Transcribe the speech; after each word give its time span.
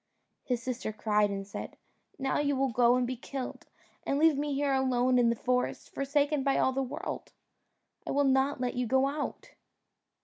His 0.43 0.63
sister 0.63 0.91
cried 0.91 1.29
and 1.29 1.45
said, 1.45 1.77
"Now 2.17 2.39
you 2.39 2.55
will 2.55 2.71
go 2.71 2.95
and 2.95 3.05
be 3.05 3.15
killed, 3.15 3.67
and 4.03 4.17
leave 4.17 4.35
me 4.35 4.55
here 4.55 4.73
alone 4.73 5.19
in 5.19 5.29
the 5.29 5.35
forest, 5.35 5.93
forsaken 5.93 6.41
by 6.41 6.57
all 6.57 6.71
the 6.73 6.81
world; 6.81 7.33
I 8.07 8.09
will 8.09 8.23
not 8.23 8.59
let 8.59 8.73
you 8.73 8.87
go 8.87 9.05
out." 9.07 9.51